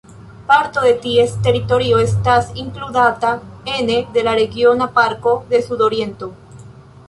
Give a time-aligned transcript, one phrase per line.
[0.51, 3.35] Parto de ties teritorio estas inkludata
[3.77, 6.35] ene de la Regiona Parko de Sudoriento.